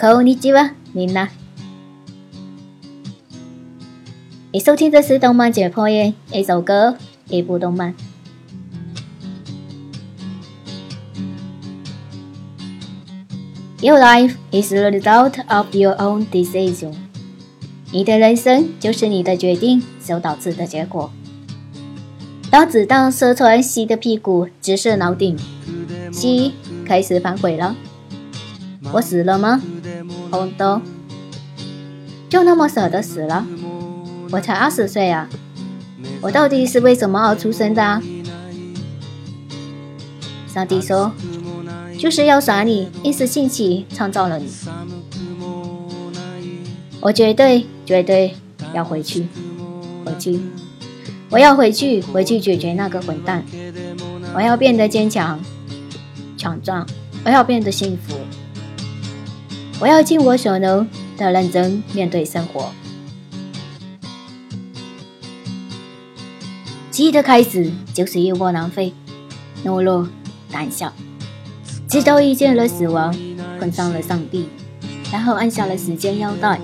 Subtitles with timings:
[0.00, 1.30] こんにちは，みんな。
[4.52, 6.96] 你收听的是动漫解剖院，一首歌，
[7.28, 7.94] 一部动漫。
[13.80, 16.94] Your life is the result of your own decision。
[17.92, 21.10] 你的人生就是你的决定所导致的结果。
[22.50, 25.36] 当子弹射穿西的屁股，直射脑顶，
[26.12, 26.54] 西
[26.86, 27.76] 开始反悔了。
[28.92, 29.60] 我死了吗？
[30.31, 30.81] 红豆，
[32.29, 33.45] 就那么舍得死了？
[34.31, 35.27] 我才二十岁啊！
[36.21, 38.01] 我到底是为什么而出生的啊？
[40.47, 41.11] 上帝说。
[41.99, 44.47] 就是要耍你，一时兴起创造了你。
[46.99, 48.33] 我绝对绝对
[48.73, 49.27] 要回去，
[50.03, 50.39] 回去，
[51.29, 53.45] 我要回去，回去解决那个混蛋。
[54.33, 55.39] 我要变得坚强、
[56.35, 56.87] 强壮，
[57.23, 58.15] 我要变得幸福。
[59.81, 60.87] 我要尽我所能
[61.17, 62.71] 的认真面对生活。
[66.91, 68.93] 记忆的开始就是一窝囊废、
[69.65, 70.07] 懦弱、
[70.51, 70.93] 胆小。
[71.89, 73.11] 直到遇见了死亡，
[73.59, 74.47] 碰上了上帝，
[75.11, 76.61] 然后按下了时间腰带，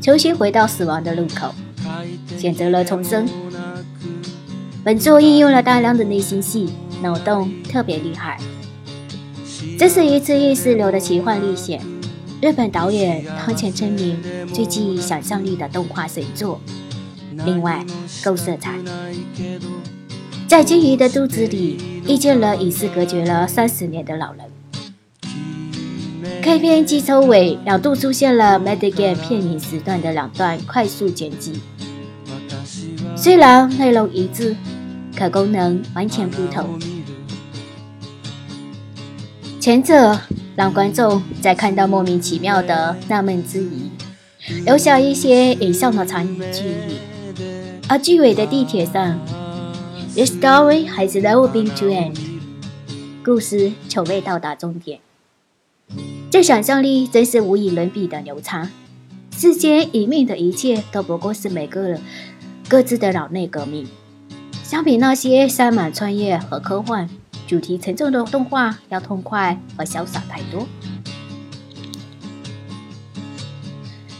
[0.00, 1.52] 重新回到死亡的路口，
[2.38, 3.28] 选择了重生。
[4.84, 6.70] 本作应用了大量的内心戏，
[7.02, 8.38] 脑洞特别厉害。
[9.76, 11.80] 这是一次意识流的奇幻历险，
[12.40, 14.18] 日本导演汤浅证明
[14.52, 16.60] 最具想象力的动画神作。
[17.44, 17.84] 另外，
[18.22, 18.78] 够色彩。
[20.46, 24.44] 在金鱼的肚子里，遇见了与世隔绝了三十年的老人。
[26.42, 31.60] 开篇及收尾两度出现了 Medigan 片名时段的两段快速剪辑，
[33.16, 34.54] 虽然内容一致，
[35.16, 36.78] 可功能完全不同。
[39.64, 40.20] 前者
[40.54, 43.88] 让观众在看到莫名其妙的纳闷之余，
[44.66, 46.98] 留下一些隐象的残余记忆，
[47.88, 49.18] 而剧尾的地铁上。
[50.12, 52.18] The story has never been to end。
[53.24, 55.00] 故事从未到达终点。
[56.30, 58.68] 这想象力真是无与伦比的流畅。
[59.34, 62.02] 世间隐秘的一切都不过是每个人
[62.68, 63.88] 各自的脑内革命。
[64.62, 67.08] 相比那些塞满穿越和科幻
[67.46, 70.66] 主题沉重的动画，要痛快和潇洒太多。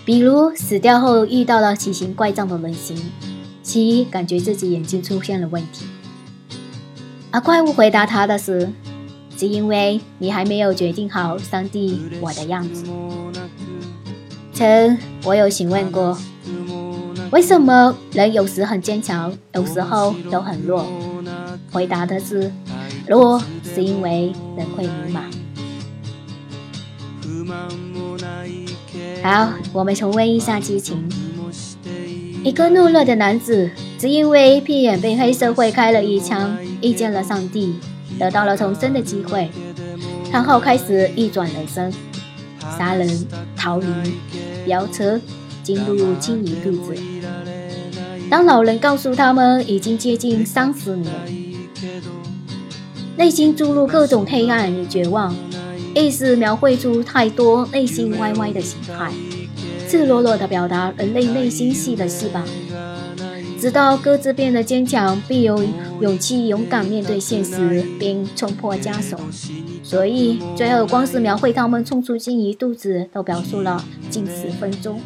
[0.04, 2.96] 比如死掉后遇到了奇形怪状的人形。
[3.66, 5.86] 其感觉自己眼睛出现了问题，
[7.30, 8.70] 而怪物回答他的是
[9.38, 12.84] ：“只因为你还没有决定好上帝我的样子。”
[14.52, 16.16] 曾我有询问过，
[17.32, 20.86] 为什么人有时很坚强，有时候都很弱？
[21.72, 22.52] 回答的是：
[23.06, 25.20] 弱是因为人会迷茫。
[29.22, 31.08] 好，我们重温一下剧情。
[32.42, 37.74] 一个懦弱的男子，只因为屁眼被黑社会开了一枪，遇见了上帝，
[38.18, 39.50] 得到了重生的机会，
[40.30, 41.90] 然后开始逆转人生，
[42.76, 43.26] 杀人、
[43.56, 43.86] 逃离、
[44.66, 45.18] 飙车，
[45.62, 46.94] 进入金鱼肚子。
[48.30, 51.14] 当老人告诉他们已经接近三十年，
[53.16, 55.34] 内心注入各种黑暗与绝望，
[55.94, 59.12] 意识描绘出太多内心歪歪的形态。
[59.88, 62.44] 赤裸裸地表达人类内心戏的翅膀，
[63.60, 65.62] 直到各自变得坚强，并有
[66.00, 69.16] 勇气勇敢面对现实，并冲破枷锁。
[69.84, 75.00] 所以，最后光是描绘他们冲出金鱼肚子，都表述了近十分钟。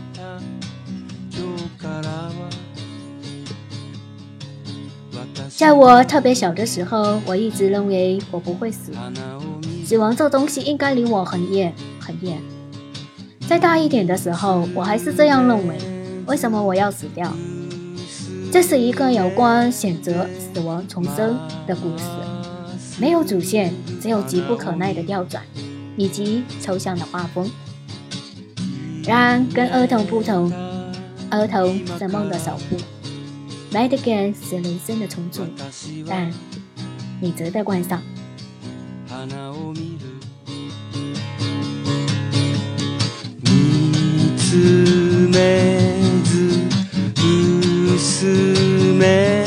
[5.59, 8.93] 在我特别小的时候，我一直认为我不会死，
[9.85, 12.41] 死亡这东西应该离我很远很远。
[13.49, 15.77] 再大一点的时候，我还是这样认为。
[16.27, 17.35] 为什么我要死掉？
[18.53, 21.37] 这是一个有关选择、死亡、重生
[21.67, 22.05] 的故事，
[23.01, 25.43] 没有主线，只有急不可耐的调转，
[25.97, 27.51] 以及抽象的画风。
[29.03, 30.53] 然而跟儿童不同，
[31.29, 32.77] 儿童是梦的守护
[33.71, 35.43] 买的干是人生的重组
[36.07, 36.33] 但
[37.21, 38.03] 你值得观赏。
[47.99, 49.38] 子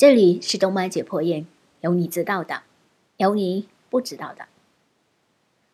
[0.00, 1.44] 这里是动漫解剖院，
[1.82, 2.62] 有你知道的，
[3.18, 4.46] 有你不知道的。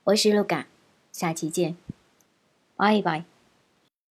[0.03, 0.67] 我是陆感，
[1.13, 1.77] 下期见，
[2.75, 3.25] 拜拜。